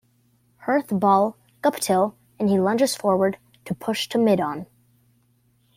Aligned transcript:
Herath 0.65 0.87
ball 0.99 1.37
Guptill 1.63 2.15
and 2.39 2.49
he 2.49 2.59
lunges 2.59 2.95
forward 2.95 3.37
to 3.65 3.75
push 3.75 4.09
to 4.09 4.17
mid-on. 4.17 4.65